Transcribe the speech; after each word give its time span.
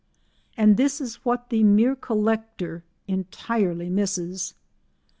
And 0.57 0.77
this 0.77 0.99
is 0.99 1.17
what 1.23 1.51
the 1.51 1.63
mere 1.63 1.95
collector 1.95 2.83
entirely 3.07 3.87
misses. 3.87 4.55